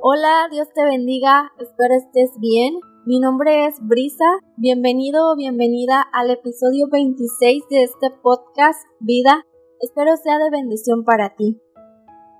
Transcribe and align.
Hola, 0.00 0.46
Dios 0.48 0.68
te 0.72 0.84
bendiga, 0.84 1.50
espero 1.58 1.92
estés 1.94 2.30
bien. 2.38 2.78
Mi 3.04 3.18
nombre 3.18 3.66
es 3.66 3.74
Brisa, 3.80 4.38
bienvenido 4.56 5.32
o 5.32 5.34
bienvenida 5.34 6.06
al 6.12 6.30
episodio 6.30 6.86
26 6.88 7.64
de 7.68 7.82
este 7.82 8.12
podcast 8.22 8.78
Vida, 9.00 9.44
espero 9.80 10.16
sea 10.16 10.38
de 10.38 10.50
bendición 10.50 11.02
para 11.02 11.34
ti. 11.34 11.60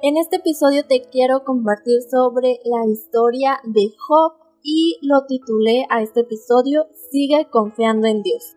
En 0.02 0.16
este 0.16 0.36
episodio 0.36 0.86
te 0.86 1.02
quiero 1.10 1.42
compartir 1.42 2.00
sobre 2.08 2.60
la 2.64 2.86
historia 2.86 3.58
de 3.64 3.90
Job 4.06 4.34
y 4.62 5.00
lo 5.02 5.26
titulé 5.26 5.84
a 5.90 6.00
este 6.00 6.20
episodio 6.20 6.86
Sigue 7.10 7.48
confiando 7.50 8.06
en 8.06 8.22
Dios. 8.22 8.54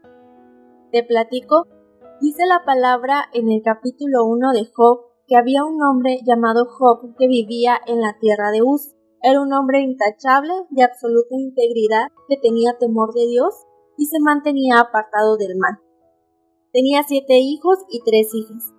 Te 0.91 1.03
platico, 1.03 1.65
dice 2.21 2.45
la 2.45 2.61
palabra 2.63 3.23
en 3.33 3.49
el 3.49 3.63
capítulo 3.63 4.25
1 4.25 4.51
de 4.53 4.67
Job 4.71 5.10
que 5.31 5.37
había 5.37 5.63
un 5.63 5.81
hombre 5.81 6.19
llamado 6.27 6.65
Job 6.65 7.15
que 7.17 7.25
vivía 7.25 7.79
en 7.87 8.01
la 8.01 8.17
tierra 8.19 8.51
de 8.51 8.61
Uz. 8.61 8.91
Era 9.23 9.39
un 9.39 9.53
hombre 9.53 9.79
intachable, 9.79 10.51
de 10.71 10.83
absoluta 10.83 11.29
integridad, 11.31 12.07
que 12.27 12.35
tenía 12.35 12.77
temor 12.77 13.13
de 13.13 13.27
Dios 13.27 13.55
y 13.97 14.07
se 14.07 14.19
mantenía 14.19 14.81
apartado 14.81 15.37
del 15.37 15.55
mal. 15.57 15.79
Tenía 16.73 17.03
siete 17.07 17.35
hijos 17.39 17.79
y 17.89 18.01
tres 18.03 18.27
hijas. 18.35 18.73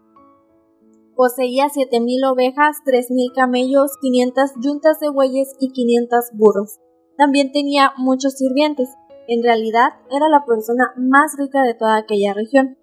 Poseía 1.16 1.70
siete 1.70 2.01
mil 2.01 2.23
ovejas, 2.27 2.82
tres 2.84 3.10
mil 3.10 3.32
camellos, 3.34 3.93
quinientas 4.02 4.52
yuntas 4.60 5.01
de 5.01 5.09
bueyes 5.09 5.57
y 5.59 5.73
quinientas 5.73 6.32
burros. 6.34 6.80
También 7.16 7.51
tenía 7.52 7.95
muchos 7.96 8.34
sirvientes. 8.34 8.91
En 9.27 9.43
realidad 9.43 9.88
era 10.10 10.29
la 10.29 10.45
persona 10.45 10.93
más 10.98 11.34
rica 11.38 11.62
de 11.62 11.73
toda 11.73 11.96
aquella 11.96 12.34
región. 12.34 12.77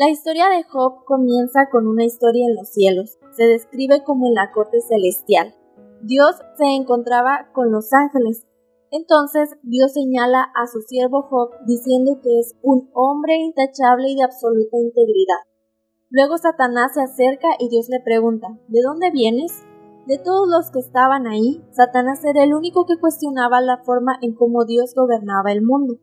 La 0.00 0.10
historia 0.10 0.46
de 0.48 0.62
Job 0.62 1.04
comienza 1.06 1.66
con 1.72 1.88
una 1.88 2.04
historia 2.04 2.46
en 2.46 2.54
los 2.54 2.68
cielos. 2.68 3.18
Se 3.32 3.42
describe 3.42 4.04
como 4.04 4.28
en 4.28 4.34
la 4.34 4.52
corte 4.52 4.80
celestial. 4.80 5.56
Dios 6.02 6.36
se 6.56 6.66
encontraba 6.66 7.50
con 7.52 7.72
los 7.72 7.92
ángeles. 7.92 8.46
Entonces 8.92 9.58
Dios 9.64 9.92
señala 9.92 10.52
a 10.54 10.68
su 10.68 10.82
siervo 10.82 11.22
Job 11.22 11.50
diciendo 11.66 12.20
que 12.22 12.38
es 12.38 12.54
un 12.62 12.88
hombre 12.94 13.38
intachable 13.38 14.10
y 14.10 14.14
de 14.14 14.22
absoluta 14.22 14.76
integridad. 14.78 15.42
Luego 16.10 16.38
Satanás 16.38 16.94
se 16.94 17.02
acerca 17.02 17.48
y 17.58 17.68
Dios 17.68 17.88
le 17.88 17.98
pregunta, 17.98 18.46
¿de 18.68 18.80
dónde 18.80 19.10
vienes? 19.10 19.50
De 20.06 20.18
todos 20.18 20.46
los 20.48 20.70
que 20.70 20.78
estaban 20.78 21.26
ahí, 21.26 21.60
Satanás 21.72 22.24
era 22.24 22.44
el 22.44 22.54
único 22.54 22.86
que 22.86 23.00
cuestionaba 23.00 23.60
la 23.60 23.78
forma 23.78 24.16
en 24.22 24.36
cómo 24.36 24.64
Dios 24.64 24.94
gobernaba 24.94 25.50
el 25.50 25.62
mundo 25.62 25.98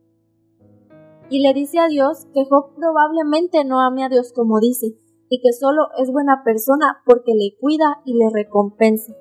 y 1.29 1.39
le 1.41 1.53
dice 1.53 1.79
a 1.79 1.87
Dios 1.87 2.27
que 2.33 2.45
Job 2.49 2.75
probablemente 2.75 3.63
no 3.65 3.81
ame 3.81 4.03
a 4.03 4.09
Dios 4.09 4.31
como 4.33 4.59
dice, 4.59 4.97
y 5.29 5.41
que 5.41 5.53
solo 5.53 5.87
es 5.97 6.11
buena 6.11 6.43
persona 6.43 7.01
porque 7.05 7.33
le 7.33 7.57
cuida 7.59 8.01
y 8.05 8.13
le 8.13 8.29
recompensa. 8.31 9.13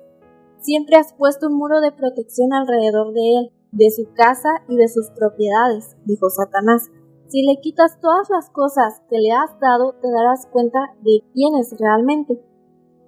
Siempre 0.59 0.97
has 0.97 1.13
puesto 1.13 1.47
un 1.47 1.57
muro 1.57 1.81
de 1.81 1.91
protección 1.91 2.53
alrededor 2.53 3.13
de 3.13 3.37
él, 3.37 3.51
de 3.71 3.91
su 3.91 4.13
casa 4.13 4.49
y 4.69 4.77
de 4.77 4.87
sus 4.87 5.09
propiedades, 5.11 5.95
dijo 6.05 6.29
Satanás. 6.29 6.89
Si 7.27 7.43
le 7.43 7.59
quitas 7.59 7.99
todas 7.99 8.29
las 8.29 8.49
cosas 8.51 9.01
que 9.09 9.17
le 9.19 9.31
has 9.31 9.59
dado, 9.59 9.93
te 10.01 10.07
darás 10.09 10.47
cuenta 10.51 10.79
de 11.01 11.21
quién 11.33 11.55
es 11.55 11.75
realmente. 11.79 12.39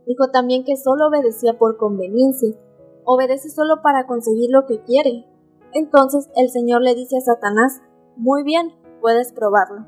Dijo 0.06 0.30
también 0.32 0.64
que 0.66 0.76
solo 0.76 1.08
obedecía 1.08 1.58
por 1.58 1.78
conveniencia, 1.78 2.50
obedece 3.06 3.50
solo 3.50 3.82
para 3.82 4.08
conseguir 4.08 4.50
lo 4.50 4.66
que 4.66 4.82
quiere. 4.82 5.26
Entonces 5.74 6.30
el 6.36 6.50
Señor 6.50 6.82
le 6.82 6.96
dice 6.96 7.18
a 7.18 7.22
Satanás, 7.22 7.82
muy 8.16 8.44
bien, 8.44 8.74
puedes 9.02 9.32
probarlo. 9.34 9.86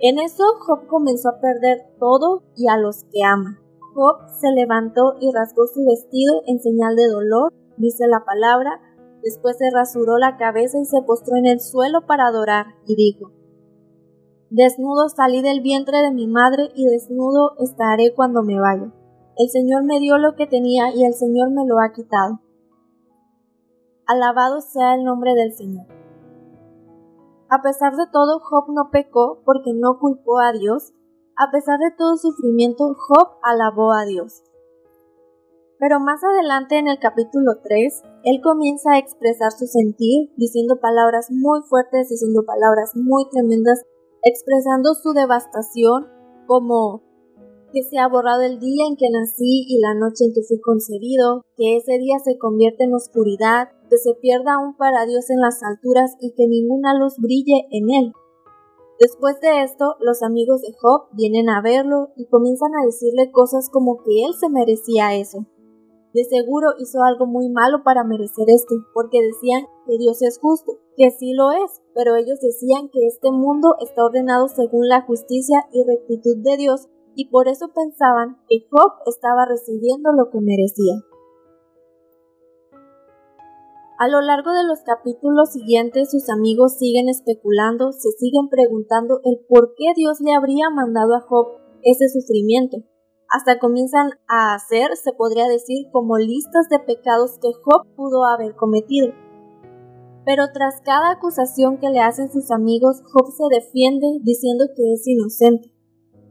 En 0.00 0.18
eso 0.18 0.42
Job 0.60 0.86
comenzó 0.88 1.28
a 1.28 1.40
perder 1.40 1.86
todo 2.00 2.42
y 2.56 2.68
a 2.68 2.76
los 2.76 3.04
que 3.04 3.22
ama. 3.24 3.60
Job 3.94 4.28
se 4.40 4.50
levantó 4.50 5.14
y 5.20 5.30
rasgó 5.32 5.66
su 5.66 5.84
vestido 5.84 6.42
en 6.46 6.60
señal 6.60 6.96
de 6.96 7.06
dolor, 7.06 7.52
dice 7.76 8.06
la 8.08 8.24
palabra, 8.24 8.80
después 9.22 9.56
se 9.58 9.70
rasuró 9.70 10.18
la 10.18 10.36
cabeza 10.36 10.78
y 10.78 10.86
se 10.86 11.02
postró 11.02 11.36
en 11.36 11.46
el 11.46 11.60
suelo 11.60 12.06
para 12.06 12.26
adorar, 12.26 12.66
y 12.86 12.96
dijo, 12.96 13.30
Desnudo 14.50 15.08
salí 15.08 15.40
del 15.40 15.60
vientre 15.60 15.98
de 15.98 16.10
mi 16.10 16.26
madre 16.26 16.70
y 16.74 16.84
desnudo 16.84 17.52
estaré 17.58 18.12
cuando 18.14 18.42
me 18.42 18.60
vaya. 18.60 18.92
El 19.38 19.48
Señor 19.48 19.84
me 19.84 19.98
dio 19.98 20.18
lo 20.18 20.36
que 20.36 20.46
tenía 20.46 20.94
y 20.94 21.04
el 21.04 21.14
Señor 21.14 21.50
me 21.50 21.64
lo 21.66 21.80
ha 21.80 21.92
quitado. 21.92 22.40
Alabado 24.06 24.60
sea 24.60 24.94
el 24.94 25.04
nombre 25.04 25.32
del 25.34 25.54
Señor. 25.54 26.01
A 27.52 27.60
pesar 27.60 27.92
de 27.96 28.06
todo, 28.10 28.40
Job 28.40 28.72
no 28.72 28.88
pecó 28.90 29.42
porque 29.44 29.74
no 29.74 29.98
culpó 29.98 30.40
a 30.40 30.52
Dios. 30.52 30.94
A 31.36 31.50
pesar 31.50 31.78
de 31.78 31.94
todo 31.98 32.16
sufrimiento, 32.16 32.94
Job 32.96 33.28
alabó 33.42 33.92
a 33.92 34.06
Dios. 34.06 34.42
Pero 35.78 36.00
más 36.00 36.24
adelante 36.24 36.78
en 36.78 36.88
el 36.88 36.98
capítulo 36.98 37.60
3, 37.62 38.02
él 38.24 38.40
comienza 38.42 38.92
a 38.92 38.98
expresar 38.98 39.52
su 39.52 39.66
sentir, 39.66 40.32
diciendo 40.38 40.80
palabras 40.80 41.26
muy 41.30 41.60
fuertes, 41.68 42.08
diciendo 42.08 42.40
palabras 42.46 42.92
muy 42.96 43.28
tremendas, 43.28 43.82
expresando 44.22 44.94
su 44.94 45.12
devastación 45.12 46.08
como 46.46 47.02
que 47.72 47.82
se 47.82 47.98
ha 47.98 48.08
borrado 48.08 48.42
el 48.42 48.60
día 48.60 48.84
en 48.88 48.96
que 48.96 49.08
nací 49.10 49.64
y 49.66 49.80
la 49.80 49.94
noche 49.94 50.26
en 50.26 50.32
que 50.32 50.42
fui 50.42 50.60
concebido, 50.60 51.42
que 51.56 51.76
ese 51.76 51.98
día 51.98 52.18
se 52.22 52.38
convierte 52.38 52.84
en 52.84 52.94
oscuridad, 52.94 53.68
que 53.88 53.96
se 53.96 54.14
pierda 54.20 54.54
aún 54.54 54.76
para 54.76 55.06
Dios 55.06 55.30
en 55.30 55.40
las 55.40 55.62
alturas 55.62 56.16
y 56.20 56.32
que 56.34 56.46
ninguna 56.46 56.94
luz 56.98 57.14
brille 57.18 57.66
en 57.70 57.90
él. 57.90 58.12
Después 59.00 59.40
de 59.40 59.64
esto, 59.64 59.96
los 60.00 60.22
amigos 60.22 60.60
de 60.60 60.74
Job 60.78 61.08
vienen 61.12 61.48
a 61.48 61.62
verlo 61.62 62.12
y 62.16 62.26
comienzan 62.26 62.70
a 62.76 62.84
decirle 62.84 63.32
cosas 63.32 63.68
como 63.70 63.96
que 64.04 64.24
él 64.24 64.34
se 64.38 64.48
merecía 64.48 65.16
eso. 65.16 65.46
De 66.14 66.24
seguro 66.24 66.68
hizo 66.78 67.02
algo 67.02 67.26
muy 67.26 67.48
malo 67.48 67.82
para 67.84 68.04
merecer 68.04 68.44
esto, 68.48 68.74
porque 68.92 69.18
decían 69.22 69.64
que 69.86 69.96
Dios 69.96 70.20
es 70.20 70.38
justo, 70.38 70.78
que 70.96 71.10
sí 71.10 71.32
lo 71.32 71.50
es, 71.52 71.80
pero 71.94 72.16
ellos 72.16 72.38
decían 72.40 72.90
que 72.92 73.06
este 73.06 73.32
mundo 73.32 73.76
está 73.80 74.04
ordenado 74.04 74.46
según 74.48 74.88
la 74.88 75.00
justicia 75.02 75.64
y 75.72 75.82
rectitud 75.84 76.36
de 76.42 76.56
Dios 76.58 76.88
y 77.14 77.28
por 77.28 77.48
eso 77.48 77.72
pensaban 77.74 78.38
que 78.48 78.66
Job 78.70 78.92
estaba 79.06 79.46
recibiendo 79.46 80.12
lo 80.12 80.30
que 80.30 80.40
merecía. 80.40 80.94
A 83.98 84.08
lo 84.08 84.20
largo 84.20 84.52
de 84.52 84.64
los 84.64 84.80
capítulos 84.80 85.52
siguientes 85.52 86.10
sus 86.10 86.28
amigos 86.28 86.76
siguen 86.76 87.08
especulando, 87.08 87.92
se 87.92 88.10
siguen 88.18 88.48
preguntando 88.48 89.20
el 89.24 89.44
por 89.48 89.74
qué 89.76 89.92
Dios 89.94 90.20
le 90.20 90.34
habría 90.34 90.70
mandado 90.70 91.14
a 91.14 91.20
Job 91.20 91.60
ese 91.82 92.08
sufrimiento. 92.08 92.78
Hasta 93.28 93.60
comienzan 93.60 94.10
a 94.26 94.54
hacer, 94.54 94.96
se 94.96 95.12
podría 95.12 95.46
decir, 95.46 95.86
como 95.92 96.18
listas 96.18 96.68
de 96.68 96.80
pecados 96.80 97.38
que 97.40 97.52
Job 97.62 97.86
pudo 97.94 98.24
haber 98.24 98.56
cometido. 98.56 99.12
Pero 100.24 100.46
tras 100.52 100.80
cada 100.84 101.12
acusación 101.12 101.78
que 101.78 101.90
le 101.90 102.00
hacen 102.00 102.30
sus 102.30 102.50
amigos, 102.50 103.02
Job 103.04 103.30
se 103.30 103.44
defiende 103.54 104.18
diciendo 104.22 104.64
que 104.74 104.92
es 104.94 105.06
inocente. 105.06 105.72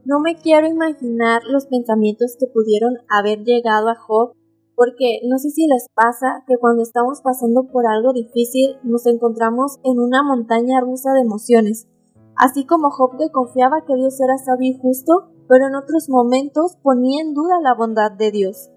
No 0.04 0.20
me 0.20 0.36
quiero 0.36 0.68
imaginar 0.68 1.44
los 1.44 1.68
pensamientos 1.68 2.36
que 2.40 2.48
pudieron 2.48 2.98
haber 3.08 3.44
llegado 3.44 3.88
a 3.88 3.96
Job, 3.96 4.34
porque 4.76 5.20
no 5.30 5.38
sé 5.38 5.52
si 5.52 5.68
les 5.68 5.86
pasa 5.94 6.44
que 6.48 6.58
cuando 6.58 6.82
estamos 6.82 7.22
pasando 7.22 7.68
por 7.72 7.86
algo 7.86 8.12
difícil 8.12 8.78
nos 8.82 9.06
encontramos 9.06 9.78
en 9.84 10.00
una 10.00 10.24
montaña 10.24 10.82
rusa 10.82 11.14
de 11.14 11.22
emociones, 11.22 11.88
así 12.36 12.66
como 12.66 12.90
Job 12.90 13.16
que 13.20 13.30
confiaba 13.30 13.86
que 13.86 13.94
Dios 13.94 14.20
era 14.20 14.40
sabio 14.40 14.72
y 14.72 14.80
justo, 14.80 15.30
pero 15.48 15.68
en 15.68 15.76
otros 15.76 16.10
momentos 16.10 16.78
ponía 16.82 17.22
en 17.22 17.36
duda 17.36 17.60
la 17.62 17.76
bondad 17.76 18.12
de 18.12 18.32
Dios. 18.32 18.72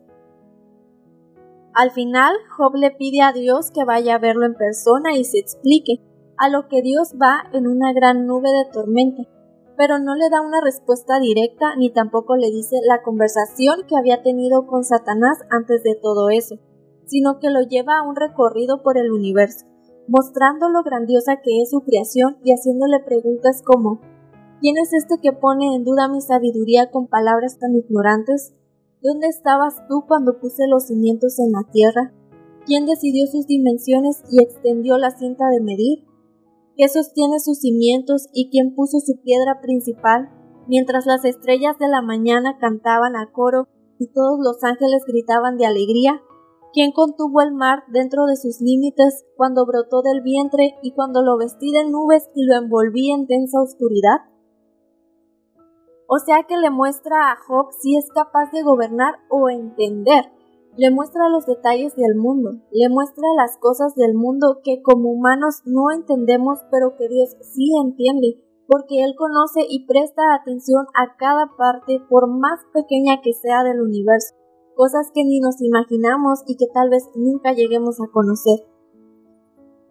Al 1.73 1.91
final, 1.93 2.35
Job 2.55 2.75
le 2.75 2.91
pide 2.91 3.23
a 3.23 3.33
Dios 3.33 3.71
que 3.71 3.85
vaya 3.85 4.17
a 4.17 4.19
verlo 4.19 4.45
en 4.45 4.55
persona 4.55 5.17
y 5.17 5.25
se 5.25 5.39
explique, 5.39 6.03
a 6.37 6.51
lo 6.51 6.69
que 6.69 6.83
Dios 6.83 7.15
va 7.15 7.45
en 7.55 7.67
una 7.67 7.95
gran 7.95 8.27
nube 8.27 8.51
de 8.51 8.71
tormenta 8.71 9.23
pero 9.77 9.99
no 9.99 10.15
le 10.15 10.31
da 10.31 10.41
una 10.41 10.61
respuesta 10.63 11.19
directa 11.19 11.77
ni 11.77 11.93
tampoco 11.93 12.37
le 12.37 12.51
dice 12.51 12.77
la 12.87 13.03
conversación 13.03 13.87
que 13.89 13.97
había 13.97 14.23
tenido 14.23 14.67
con 14.67 14.85
Satanás 14.85 15.39
antes 15.51 15.83
de 15.83 15.97
todo 16.01 16.31
eso, 16.31 16.57
sino 17.07 17.39
que 17.39 17.51
lo 17.51 17.63
lleva 17.63 17.99
a 17.99 18.09
un 18.09 18.17
recorrido 18.17 18.83
por 18.83 18.99
el 18.99 19.13
universo, 19.13 19.67
mostrando 20.09 20.69
lo 20.69 20.83
grandiosa 20.83 21.37
que 21.43 21.61
es 21.63 21.71
su 21.71 21.81
creación 21.81 22.39
y 22.45 22.53
haciéndole 22.53 23.01
preguntas 23.01 23.63
como 23.65 24.01
¿Quién 24.61 24.79
es 24.79 24.95
este 24.95 25.19
que 25.21 25.33
pone 25.33 25.75
en 25.75 25.85
duda 25.85 26.09
mi 26.09 26.23
sabiduría 26.23 26.91
con 26.91 27.07
palabras 27.07 27.59
tan 27.59 27.75
ignorantes? 27.75 28.55
¿Dónde 29.03 29.27
estabas 29.27 29.87
tú 29.89 30.05
cuando 30.09 30.41
puse 30.41 30.63
los 30.69 30.87
cimientos 30.87 31.39
en 31.39 31.53
la 31.53 31.71
tierra? 31.71 32.15
¿Quién 32.65 32.87
decidió 32.87 33.27
sus 33.27 33.47
dimensiones 33.47 34.23
y 34.31 34.43
extendió 34.43 34.97
la 34.97 35.11
cinta 35.11 35.45
de 35.51 35.61
medir? 35.61 36.07
Que 36.77 36.89
sostiene 36.89 37.41
sus 37.41 37.59
cimientos 37.59 38.29
y 38.33 38.51
quien 38.51 38.75
puso 38.75 38.99
su 39.01 39.21
piedra 39.23 39.61
principal, 39.61 40.31
mientras 40.67 41.07
las 41.07 41.25
estrellas 41.25 41.79
de 41.79 41.89
la 41.89 42.03
mañana 42.03 42.59
cantaban 42.59 43.17
a 43.17 43.31
coro 43.33 43.69
y 43.99 44.09
todos 44.09 44.39
los 44.43 44.63
ángeles 44.65 45.03
gritaban 45.07 45.57
de 45.57 45.67
alegría, 45.67 46.21
quien 46.73 46.91
contuvo 46.91 47.41
el 47.41 47.53
mar 47.53 47.85
dentro 47.93 48.27
de 48.27 48.37
sus 48.37 48.61
límites 48.61 49.25
cuando 49.37 49.65
brotó 49.65 50.03
del 50.03 50.23
vientre 50.23 50.75
y 50.83 50.93
cuando 50.93 51.23
lo 51.23 51.39
vestí 51.39 51.71
de 51.71 51.89
nubes 51.89 52.29
y 52.35 52.45
lo 52.45 52.57
envolví 52.57 53.13
en 53.13 53.27
densa 53.27 53.63
oscuridad. 53.63 54.27
O 56.09 56.19
sea 56.19 56.43
que 56.49 56.57
le 56.57 56.71
muestra 56.71 57.31
a 57.31 57.37
Job 57.47 57.69
si 57.81 57.97
es 57.97 58.07
capaz 58.13 58.51
de 58.53 58.63
gobernar 58.63 59.15
o 59.31 59.49
entender 59.49 60.25
Le 60.77 60.91
muestra 60.91 61.29
los 61.29 61.47
detalles 61.47 61.95
del 61.95 62.17
mundo, 62.17 62.51
le 62.73 62.89
muestra 62.89 63.29
las 63.37 63.57
cosas 63.59 63.95
del 63.95 64.15
mundo 64.15 64.59
que 64.65 64.83
como 64.83 65.13
humanos 65.13 65.63
no 65.65 65.93
entendemos, 65.95 66.59
pero 66.69 66.97
que 66.97 67.09
Dios 67.09 67.37
sí 67.43 67.71
entiende, 67.81 68.43
porque 68.67 69.05
Él 69.05 69.15
conoce 69.17 69.61
y 69.69 69.87
presta 69.87 70.23
atención 70.35 70.87
a 70.95 71.17
cada 71.17 71.55
parte, 71.57 72.01
por 72.11 72.29
más 72.29 72.59
pequeña 72.73 73.21
que 73.23 73.33
sea 73.35 73.63
del 73.63 73.83
universo, 73.83 74.35
cosas 74.75 75.13
que 75.15 75.23
ni 75.23 75.39
nos 75.39 75.63
imaginamos 75.63 76.43
y 76.49 76.57
que 76.57 76.67
tal 76.75 76.91
vez 76.91 77.09
nunca 77.15 77.53
lleguemos 77.53 78.01
a 78.01 78.11
conocer. 78.11 78.67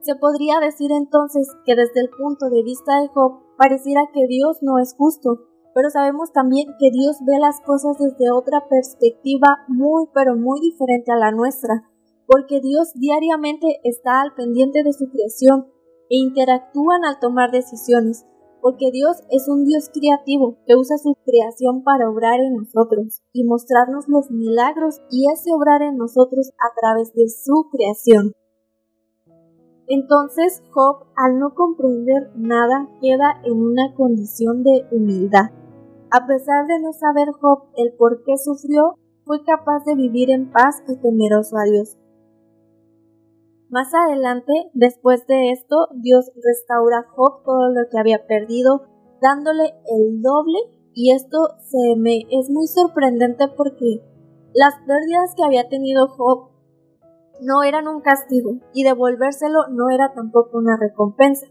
Se 0.02 0.16
podría 0.16 0.60
decir 0.60 0.92
entonces 0.92 1.48
que 1.66 1.76
desde 1.76 2.02
el 2.02 2.10
punto 2.10 2.50
de 2.50 2.62
vista 2.62 3.00
de 3.00 3.08
Job 3.08 3.40
pareciera 3.58 4.02
que 4.14 4.28
Dios 4.28 4.58
no 4.62 4.80
es 4.80 4.96
justo, 4.98 5.48
pero 5.74 5.90
sabemos 5.90 6.32
también 6.32 6.68
que 6.80 6.92
Dios 6.92 7.18
ve 7.26 7.40
las 7.40 7.60
cosas 7.62 7.98
desde 7.98 8.32
otra 8.32 8.68
perspectiva 8.70 9.66
muy 9.68 10.08
pero 10.14 10.36
muy 10.36 10.60
diferente 10.62 11.12
a 11.12 11.18
la 11.18 11.32
nuestra, 11.32 11.90
porque 12.28 12.62
Dios 12.62 12.94
diariamente 12.96 13.80
está 13.84 14.22
al 14.22 14.34
pendiente 14.36 14.84
de 14.84 14.94
su 14.94 15.10
creación 15.10 15.68
e 16.10 16.18
interactúan 16.18 17.06
al 17.06 17.20
tomar 17.20 17.52
decisiones, 17.52 18.26
porque 18.62 18.92
Dios 18.92 19.18
es 19.30 19.48
un 19.50 19.66
Dios 19.66 19.90
creativo 19.94 20.58
que 20.66 20.76
usa 20.76 20.98
su 20.98 21.16
creación 21.26 21.84
para 21.84 22.10
obrar 22.10 22.40
en 22.40 22.56
nosotros 22.56 23.22
y 23.34 23.44
mostrarnos 23.44 24.08
los 24.08 24.32
milagros 24.32 25.02
y 25.10 25.30
ese 25.32 25.52
obrar 25.54 25.82
en 25.82 25.98
nosotros 25.98 26.52
a 26.60 26.74
través 26.80 27.14
de 27.14 27.28
su 27.28 27.68
creación. 27.72 28.34
Entonces 29.88 30.64
Job, 30.72 31.08
al 31.16 31.40
no 31.40 31.54
comprender 31.56 32.32
nada, 32.36 32.88
queda 33.02 33.42
en 33.44 33.62
una 33.62 33.94
condición 33.96 34.64
de 34.64 34.86
humildad. 34.92 35.52
A 36.16 36.28
pesar 36.28 36.68
de 36.68 36.80
no 36.80 36.94
saber 36.94 37.32
Job 37.42 37.70
el 37.76 37.92
por 37.98 38.24
qué 38.24 38.38
sufrió, 38.38 39.00
fue 39.26 39.44
capaz 39.44 39.84
de 39.84 39.96
vivir 39.96 40.30
en 40.30 40.52
paz 40.52 40.84
y 40.88 40.96
temeroso 40.98 41.58
a 41.58 41.64
Dios. 41.64 41.98
Más 43.70 43.92
adelante, 43.96 44.54
después 44.76 45.26
de 45.26 45.50
esto, 45.50 45.88
Dios 45.96 46.32
restaura 46.36 47.00
a 47.00 47.10
Job 47.10 47.42
todo 47.44 47.70
lo 47.70 47.90
que 47.90 47.98
había 47.98 48.28
perdido, 48.28 48.84
dándole 49.24 49.74
el 49.90 50.22
doble, 50.22 50.60
y 50.94 51.14
esto 51.14 51.40
se 51.62 51.96
me 51.98 52.20
es 52.30 52.52
muy 52.52 52.68
sorprendente 52.68 53.48
porque 53.48 54.04
las 54.54 54.76
pérdidas 54.86 55.34
que 55.36 55.44
había 55.44 55.68
tenido 55.68 56.10
Job 56.10 56.52
no 57.42 57.64
eran 57.64 57.88
un 57.88 58.02
castigo, 58.02 58.60
y 58.72 58.84
devolvérselo 58.84 59.68
no 59.72 59.90
era 59.90 60.14
tampoco 60.14 60.60
una 60.60 60.78
recompensa. 60.80 61.48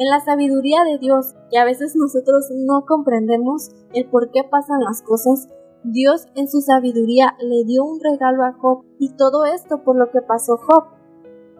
En 0.00 0.08
la 0.10 0.20
sabiduría 0.20 0.84
de 0.84 0.98
Dios, 0.98 1.34
que 1.50 1.58
a 1.58 1.64
veces 1.64 1.96
nosotros 1.96 2.46
no 2.54 2.84
comprendemos 2.86 3.70
el 3.92 4.08
por 4.08 4.30
qué 4.30 4.44
pasan 4.48 4.78
las 4.78 5.02
cosas, 5.02 5.48
Dios 5.82 6.26
en 6.36 6.48
su 6.48 6.60
sabiduría 6.60 7.34
le 7.40 7.64
dio 7.64 7.82
un 7.84 7.98
regalo 7.98 8.44
a 8.44 8.52
Job 8.52 8.84
y 9.00 9.16
todo 9.16 9.44
esto 9.44 9.82
por 9.82 9.98
lo 9.98 10.12
que 10.12 10.22
pasó 10.22 10.56
Job. 10.56 10.84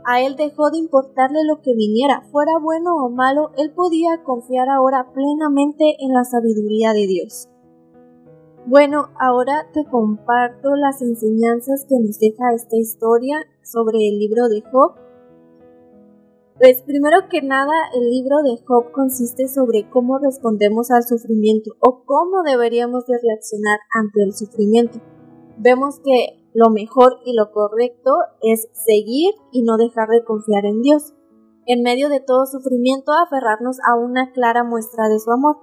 A 0.05 0.23
él 0.23 0.37
dejó 0.37 0.71
de 0.71 0.79
importarle 0.79 1.41
lo 1.45 1.63
que 1.63 1.75
viniera, 1.75 2.23
fuera 2.31 2.53
bueno 2.63 2.95
o 2.95 3.11
malo, 3.11 3.51
él 3.57 3.73
podía 3.73 4.23
confiar 4.23 4.69
ahora 4.69 5.13
plenamente 5.13 5.97
en 5.99 6.15
la 6.15 6.23
sabiduría 6.23 6.93
de 6.93 7.09
Dios. 7.09 7.49
Bueno, 8.67 9.09
ahora 9.19 9.67
te 9.73 9.85
comparto 9.85 10.77
las 10.77 11.03
enseñanzas 11.03 11.87
que 11.89 11.99
nos 11.99 12.21
deja 12.21 12.55
esta 12.55 12.77
historia 12.77 13.39
sobre 13.65 13.99
el 14.09 14.19
libro 14.21 14.47
de 14.47 14.63
Job. 14.71 14.93
Pues 16.59 16.83
primero 16.83 17.29
que 17.31 17.41
nada, 17.41 17.73
el 17.95 18.11
libro 18.11 18.43
de 18.43 18.59
Job 18.67 18.91
consiste 18.91 19.47
sobre 19.47 19.89
cómo 19.89 20.19
respondemos 20.19 20.91
al 20.91 21.05
sufrimiento 21.05 21.71
o 21.79 22.03
cómo 22.05 22.43
deberíamos 22.45 23.07
de 23.07 23.15
reaccionar 23.23 23.79
ante 23.95 24.25
el 24.25 24.35
sufrimiento. 24.35 24.99
Vemos 25.57 26.01
que 26.03 26.51
lo 26.55 26.71
mejor 26.71 27.21
y 27.25 27.37
lo 27.37 27.53
correcto 27.53 28.11
es 28.43 28.67
seguir 28.73 29.35
y 29.53 29.63
no 29.63 29.77
dejar 29.77 30.09
de 30.09 30.25
confiar 30.25 30.67
en 30.67 30.83
Dios. 30.83 31.15
En 31.67 31.83
medio 31.83 32.09
de 32.09 32.19
todo 32.19 32.45
sufrimiento, 32.47 33.13
aferrarnos 33.13 33.77
a 33.87 33.95
una 33.95 34.33
clara 34.33 34.65
muestra 34.65 35.09
de 35.09 35.21
su 35.21 35.31
amor. 35.31 35.59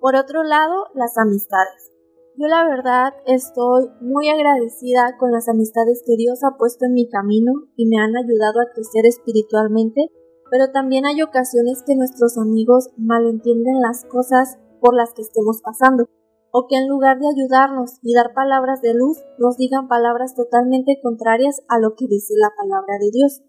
Por 0.00 0.16
otro 0.16 0.42
lado, 0.42 0.86
las 0.94 1.16
amistades. 1.18 1.92
Yo 2.40 2.48
la 2.48 2.64
verdad 2.64 3.12
estoy 3.26 3.90
muy 4.00 4.30
agradecida 4.30 5.18
con 5.18 5.30
las 5.30 5.46
amistades 5.50 6.02
que 6.06 6.16
Dios 6.16 6.42
ha 6.42 6.56
puesto 6.56 6.86
en 6.86 6.94
mi 6.94 7.06
camino 7.06 7.52
y 7.76 7.84
me 7.84 8.00
han 8.00 8.16
ayudado 8.16 8.64
a 8.64 8.72
crecer 8.72 9.04
espiritualmente, 9.04 10.08
pero 10.50 10.72
también 10.72 11.04
hay 11.04 11.20
ocasiones 11.20 11.84
que 11.86 11.96
nuestros 11.96 12.38
amigos 12.38 12.88
malentienden 12.96 13.82
las 13.82 14.06
cosas 14.06 14.56
por 14.80 14.96
las 14.96 15.12
que 15.12 15.20
estemos 15.20 15.60
pasando 15.62 16.08
o 16.50 16.66
que 16.66 16.76
en 16.76 16.88
lugar 16.88 17.18
de 17.18 17.28
ayudarnos 17.28 17.98
y 18.00 18.14
dar 18.14 18.32
palabras 18.32 18.80
de 18.80 18.94
luz, 18.94 19.18
nos 19.36 19.58
digan 19.58 19.86
palabras 19.86 20.34
totalmente 20.34 20.98
contrarias 21.02 21.60
a 21.68 21.78
lo 21.78 21.94
que 21.94 22.06
dice 22.08 22.32
la 22.40 22.48
palabra 22.56 22.94
de 22.98 23.10
Dios. 23.12 23.42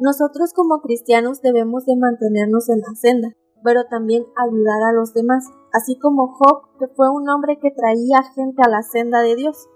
Nosotros 0.00 0.52
como 0.52 0.80
cristianos 0.80 1.40
debemos 1.40 1.86
de 1.86 1.94
mantenernos 1.94 2.68
en 2.68 2.80
la 2.80 2.94
senda, 2.96 3.28
pero 3.62 3.84
también 3.84 4.26
ayudar 4.36 4.82
a 4.82 4.92
los 4.92 5.14
demás, 5.14 5.44
así 5.72 5.98
como 5.98 6.34
Job, 6.34 6.78
que 6.78 6.88
fue 6.88 7.08
un 7.10 7.28
hombre 7.28 7.58
que 7.60 7.70
traía 7.70 8.22
gente 8.34 8.62
a 8.64 8.68
la 8.68 8.82
senda 8.82 9.20
de 9.20 9.36
Dios. 9.36 9.68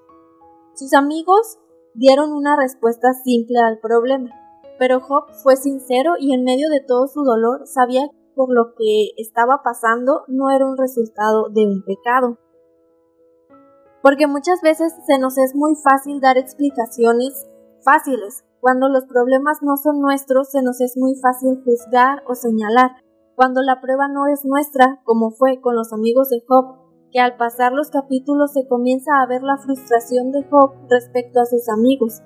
Sus 0.75 0.93
amigos 0.95 1.59
dieron 1.95 2.33
una 2.33 2.57
respuesta 2.57 3.13
simple 3.15 3.59
al 3.59 3.79
problema, 3.79 4.31
pero 4.79 5.01
Job 5.01 5.25
fue 5.43 5.57
sincero 5.57 6.15
y 6.19 6.35
en 6.35 6.45
medio 6.45 6.69
de 6.69 6.81
todo 6.81 7.07
su 7.07 7.23
dolor 7.23 7.67
sabía 7.67 8.11
por 8.35 8.53
lo 8.53 8.75
que 8.77 9.13
estaba 9.17 9.63
pasando 9.65 10.25
no 10.29 10.51
era 10.51 10.67
un 10.67 10.77
resultado 10.77 11.49
de 11.49 11.67
un 11.67 11.83
pecado. 11.83 12.39
Porque 14.03 14.27
muchas 14.27 14.61
veces 14.61 14.93
se 15.07 15.19
nos 15.19 15.39
es 15.39 15.55
muy 15.55 15.75
fácil 15.83 16.21
dar 16.21 16.37
explicaciones 16.37 17.47
fáciles. 17.83 18.45
Cuando 18.61 18.89
los 18.89 19.07
problemas 19.07 19.63
no 19.63 19.77
son 19.77 20.01
nuestros, 20.01 20.51
se 20.51 20.63
nos 20.63 20.81
es 20.81 20.97
muy 20.97 21.15
fácil 21.15 21.63
juzgar 21.65 22.23
o 22.27 22.35
señalar. 22.35 22.91
Cuando 23.37 23.61
la 23.61 23.83
prueba 23.83 24.09
no 24.09 24.27
es 24.33 24.47
nuestra, 24.47 25.03
como 25.05 25.31
fue 25.31 25.61
con 25.61 25.77
los 25.77 25.93
amigos 25.93 26.31
de 26.31 26.43
Job, 26.49 26.79
que 27.13 27.21
al 27.21 27.37
pasar 27.37 27.73
los 27.73 27.91
capítulos 27.91 28.55
se 28.55 28.67
comienza 28.67 29.11
a 29.21 29.27
ver 29.27 29.43
la 29.43 29.59
frustración 29.59 30.33
de 30.33 30.43
Job 30.49 30.73
respecto 30.89 31.41
a 31.41 31.45
sus 31.45 31.69
amigos. 31.69 32.23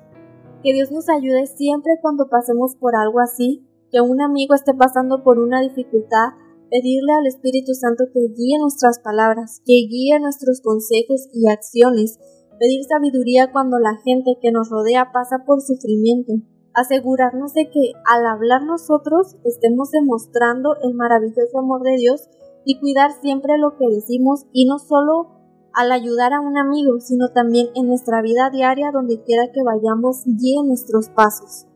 Que 0.63 0.73
Dios 0.73 0.93
nos 0.93 1.09
ayude 1.09 1.47
siempre 1.47 1.99
cuando 2.01 2.29
pasemos 2.29 2.77
por 2.77 2.95
algo 2.95 3.19
así, 3.19 3.67
que 3.91 4.01
un 4.01 4.23
amigo 4.23 4.55
esté 4.55 4.73
pasando 4.73 5.25
por 5.25 5.41
una 5.41 5.61
dificultad, 5.61 6.39
pedirle 6.71 7.13
al 7.19 7.27
Espíritu 7.27 7.75
Santo 7.75 8.05
que 8.15 8.21
guíe 8.33 8.61
nuestras 8.61 9.01
palabras, 9.01 9.63
que 9.67 9.75
guíe 9.91 10.21
nuestros 10.21 10.61
consejos 10.63 11.27
y 11.35 11.51
acciones, 11.51 12.21
pedir 12.61 12.85
sabiduría 12.85 13.51
cuando 13.51 13.81
la 13.81 13.99
gente 14.05 14.39
que 14.41 14.53
nos 14.53 14.71
rodea 14.71 15.11
pasa 15.13 15.43
por 15.45 15.61
sufrimiento, 15.61 16.35
asegurarnos 16.75 17.55
de 17.55 17.71
que 17.71 17.93
al 18.05 18.27
hablar 18.27 18.63
nosotros 18.63 19.37
estemos 19.45 19.91
demostrando 19.91 20.77
el 20.83 20.95
maravilloso 20.95 21.59
amor 21.59 21.83
de 21.83 21.97
Dios 21.97 22.29
y 22.65 22.79
cuidar 22.79 23.13
siempre 23.21 23.59
lo 23.59 23.77
que 23.77 23.89
decimos 23.89 24.47
y 24.53 24.67
no 24.67 24.79
solo 24.79 25.41
al 25.73 25.93
ayudar 25.93 26.33
a 26.33 26.41
un 26.41 26.59
amigo, 26.59 27.01
sino 27.01 27.29
también 27.29 27.69
en 27.75 27.87
nuestra 27.87 28.23
vida 28.23 28.51
diaria 28.51 28.91
donde 28.93 29.23
quiera 29.23 29.53
que 29.53 29.63
vayamos 29.63 30.25
guíe 30.25 30.65
nuestros 30.65 31.09
pasos. 31.11 31.67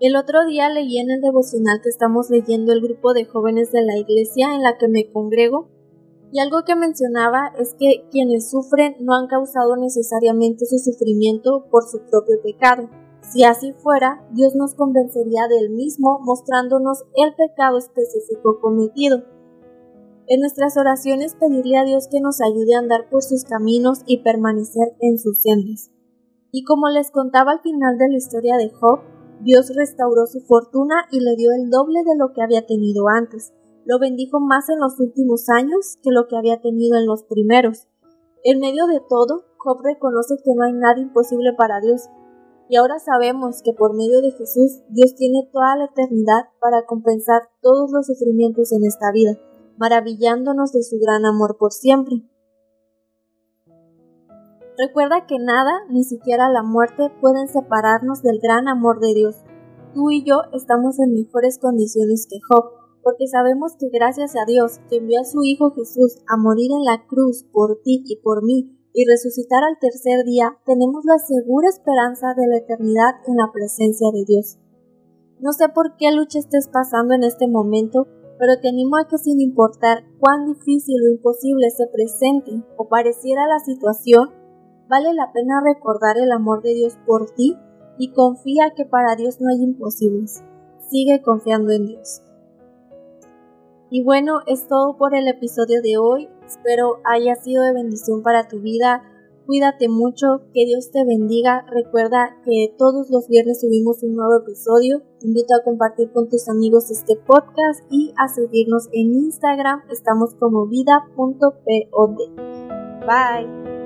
El 0.00 0.16
otro 0.16 0.46
día 0.46 0.70
leí 0.70 0.98
en 0.98 1.10
el 1.10 1.20
devocional 1.20 1.80
que 1.82 1.90
estamos 1.90 2.30
leyendo 2.30 2.72
el 2.72 2.80
grupo 2.80 3.12
de 3.12 3.26
jóvenes 3.26 3.70
de 3.70 3.82
la 3.82 3.98
iglesia 3.98 4.54
en 4.54 4.62
la 4.62 4.78
que 4.78 4.88
me 4.88 5.10
congrego, 5.12 5.68
y 6.32 6.38
algo 6.38 6.64
que 6.64 6.76
mencionaba 6.76 7.52
es 7.58 7.74
que 7.74 8.06
quienes 8.10 8.50
sufren 8.50 8.96
no 9.00 9.14
han 9.14 9.26
causado 9.26 9.76
necesariamente 9.76 10.64
su 10.64 10.78
sufrimiento 10.78 11.66
por 11.70 11.84
su 11.84 12.00
propio 12.10 12.40
pecado. 12.42 12.88
Si 13.22 13.44
así 13.44 13.72
fuera, 13.72 14.24
Dios 14.32 14.54
nos 14.54 14.74
convencería 14.74 15.48
del 15.48 15.70
mismo 15.70 16.20
mostrándonos 16.20 17.04
el 17.16 17.34
pecado 17.34 17.78
específico 17.78 18.60
cometido. 18.60 19.24
En 20.28 20.40
nuestras 20.40 20.76
oraciones 20.76 21.34
pedirle 21.34 21.76
a 21.76 21.84
Dios 21.84 22.06
que 22.08 22.20
nos 22.20 22.40
ayude 22.40 22.76
a 22.76 22.78
andar 22.78 23.08
por 23.10 23.22
sus 23.22 23.44
caminos 23.44 24.02
y 24.06 24.22
permanecer 24.22 24.94
en 25.00 25.18
sus 25.18 25.42
sendas. 25.42 25.90
Y 26.52 26.64
como 26.64 26.88
les 26.88 27.10
contaba 27.10 27.52
al 27.52 27.60
final 27.60 27.98
de 27.98 28.08
la 28.08 28.16
historia 28.16 28.56
de 28.56 28.70
Job, 28.70 29.00
Dios 29.42 29.72
restauró 29.74 30.26
su 30.26 30.40
fortuna 30.40 30.94
y 31.10 31.20
le 31.20 31.34
dio 31.34 31.50
el 31.52 31.70
doble 31.70 32.00
de 32.04 32.16
lo 32.16 32.32
que 32.32 32.42
había 32.42 32.66
tenido 32.66 33.08
antes. 33.08 33.52
Lo 33.84 33.98
bendijo 33.98 34.40
más 34.40 34.68
en 34.68 34.78
los 34.78 34.98
últimos 35.00 35.48
años 35.48 35.98
que 36.02 36.10
lo 36.10 36.28
que 36.28 36.36
había 36.36 36.60
tenido 36.60 36.98
en 36.98 37.06
los 37.06 37.24
primeros. 37.24 37.88
En 38.44 38.60
medio 38.60 38.86
de 38.86 39.00
todo, 39.08 39.44
Job 39.58 39.80
reconoce 39.82 40.36
que 40.44 40.54
no 40.54 40.64
hay 40.64 40.72
nada 40.72 40.98
imposible 40.98 41.52
para 41.56 41.80
Dios. 41.80 42.08
Y 42.68 42.76
ahora 42.76 42.98
sabemos 42.98 43.62
que 43.62 43.72
por 43.72 43.96
medio 43.96 44.20
de 44.20 44.30
Jesús 44.32 44.82
Dios 44.88 45.14
tiene 45.16 45.48
toda 45.52 45.76
la 45.76 45.86
eternidad 45.86 46.50
para 46.60 46.86
compensar 46.86 47.42
todos 47.60 47.90
los 47.92 48.06
sufrimientos 48.06 48.72
en 48.72 48.84
esta 48.84 49.10
vida, 49.12 49.32
maravillándonos 49.76 50.72
de 50.72 50.82
su 50.82 50.98
gran 50.98 51.26
amor 51.26 51.56
por 51.58 51.72
siempre. 51.72 52.22
Recuerda 54.78 55.26
que 55.26 55.36
nada, 55.38 55.72
ni 55.90 56.04
siquiera 56.04 56.48
la 56.48 56.62
muerte, 56.62 57.12
pueden 57.20 57.48
separarnos 57.48 58.22
del 58.22 58.38
gran 58.40 58.66
amor 58.66 59.00
de 59.00 59.14
Dios. 59.14 59.36
Tú 59.92 60.10
y 60.10 60.24
yo 60.24 60.42
estamos 60.54 60.98
en 61.00 61.12
mejores 61.12 61.58
condiciones 61.58 62.26
que 62.30 62.38
Job, 62.48 62.79
porque 63.02 63.26
sabemos 63.26 63.76
que 63.78 63.88
gracias 63.88 64.34
a 64.36 64.44
Dios 64.46 64.80
que 64.88 64.96
envió 64.96 65.20
a 65.20 65.24
su 65.24 65.42
Hijo 65.42 65.72
Jesús 65.72 66.18
a 66.28 66.36
morir 66.36 66.70
en 66.72 66.84
la 66.84 67.06
cruz 67.06 67.44
por 67.52 67.80
ti 67.82 68.02
y 68.06 68.16
por 68.16 68.44
mí 68.44 68.76
y 68.92 69.04
resucitar 69.06 69.62
al 69.62 69.78
tercer 69.78 70.24
día, 70.24 70.58
tenemos 70.66 71.04
la 71.04 71.18
segura 71.18 71.68
esperanza 71.68 72.34
de 72.36 72.46
la 72.48 72.58
eternidad 72.58 73.22
en 73.26 73.36
la 73.36 73.52
presencia 73.52 74.08
de 74.12 74.24
Dios. 74.26 74.58
No 75.38 75.52
sé 75.52 75.68
por 75.68 75.96
qué 75.96 76.10
lucha 76.12 76.38
estés 76.38 76.68
pasando 76.68 77.14
en 77.14 77.22
este 77.22 77.46
momento, 77.46 78.08
pero 78.38 78.60
te 78.60 78.68
animo 78.68 78.96
a 78.96 79.06
que 79.06 79.18
sin 79.18 79.40
importar 79.40 80.04
cuán 80.18 80.46
difícil 80.46 80.96
o 81.04 81.12
imposible 81.12 81.70
se 81.70 81.86
presente 81.86 82.64
o 82.76 82.88
pareciera 82.88 83.46
la 83.46 83.60
situación, 83.60 84.30
vale 84.88 85.14
la 85.14 85.32
pena 85.32 85.62
recordar 85.64 86.18
el 86.18 86.32
amor 86.32 86.62
de 86.62 86.74
Dios 86.74 86.98
por 87.06 87.30
ti 87.30 87.56
y 87.98 88.12
confía 88.12 88.72
que 88.74 88.86
para 88.86 89.14
Dios 89.14 89.40
no 89.40 89.48
hay 89.50 89.62
imposibles. 89.62 90.42
Sigue 90.90 91.22
confiando 91.22 91.70
en 91.70 91.86
Dios. 91.86 92.22
Y 93.90 94.04
bueno, 94.04 94.40
es 94.46 94.68
todo 94.68 94.96
por 94.96 95.14
el 95.14 95.26
episodio 95.26 95.82
de 95.82 95.98
hoy. 95.98 96.28
Espero 96.46 97.00
haya 97.04 97.34
sido 97.34 97.64
de 97.64 97.74
bendición 97.74 98.22
para 98.22 98.46
tu 98.46 98.60
vida. 98.60 99.02
Cuídate 99.46 99.88
mucho, 99.88 100.42
que 100.54 100.64
Dios 100.64 100.92
te 100.92 101.04
bendiga. 101.04 101.66
Recuerda 101.68 102.36
que 102.44 102.72
todos 102.78 103.10
los 103.10 103.26
viernes 103.26 103.60
subimos 103.60 104.00
un 104.04 104.14
nuevo 104.14 104.42
episodio. 104.42 105.02
Te 105.18 105.26
invito 105.26 105.54
a 105.54 105.64
compartir 105.64 106.12
con 106.12 106.28
tus 106.28 106.48
amigos 106.48 106.88
este 106.92 107.16
podcast 107.16 107.80
y 107.90 108.12
a 108.16 108.28
seguirnos 108.28 108.88
en 108.92 109.12
Instagram. 109.12 109.82
Estamos 109.90 110.36
como 110.36 110.68
vida.pod. 110.68 112.16
Bye. 113.06 113.79